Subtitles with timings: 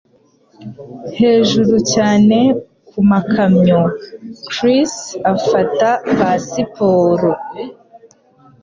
[1.19, 2.37] hejuru cyane
[2.87, 3.81] ku makamyo,
[4.51, 4.93] Chris
[5.33, 7.31] afata pasiporo.